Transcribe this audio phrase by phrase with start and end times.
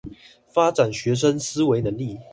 [0.47, 2.17] 發展學生思維能力